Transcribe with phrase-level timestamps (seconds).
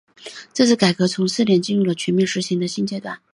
[0.51, 3.19] 这项改革从试点进入了全面实行的新阶段。